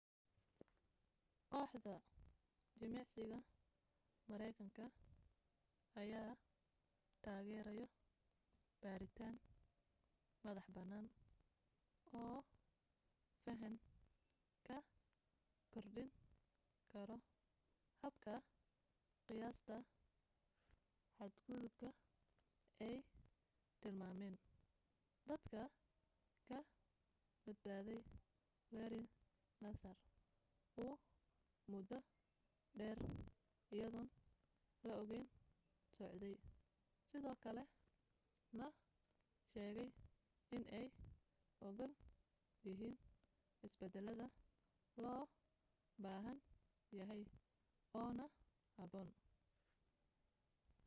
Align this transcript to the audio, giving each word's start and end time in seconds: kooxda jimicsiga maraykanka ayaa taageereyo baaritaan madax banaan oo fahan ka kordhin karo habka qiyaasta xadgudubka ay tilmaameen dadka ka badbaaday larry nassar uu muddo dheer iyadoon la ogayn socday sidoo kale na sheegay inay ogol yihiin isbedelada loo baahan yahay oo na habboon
kooxda 1.51 1.93
jimicsiga 2.79 3.39
maraykanka 4.29 4.83
ayaa 6.01 6.31
taageereyo 7.25 7.87
baaritaan 8.81 9.35
madax 10.43 10.67
banaan 10.77 11.07
oo 12.21 12.39
fahan 13.43 13.75
ka 14.67 14.77
kordhin 15.73 16.09
karo 16.91 17.17
habka 18.01 18.33
qiyaasta 19.27 19.75
xadgudubka 21.17 21.87
ay 22.87 22.95
tilmaameen 23.81 24.35
dadka 25.29 25.61
ka 26.49 26.57
badbaaday 27.43 27.99
larry 28.75 29.01
nassar 29.63 29.97
uu 30.83 30.93
muddo 31.71 31.97
dheer 32.77 32.99
iyadoon 33.75 34.07
la 34.87 34.93
ogayn 35.01 35.27
socday 35.95 36.33
sidoo 37.09 37.35
kale 37.43 37.63
na 38.57 38.65
sheegay 39.51 39.89
inay 40.55 40.87
ogol 41.67 41.91
yihiin 42.65 42.95
isbedelada 43.65 44.25
loo 45.03 45.23
baahan 46.03 46.37
yahay 46.97 47.21
oo 47.99 48.09
na 48.19 48.25
habboon 48.77 49.09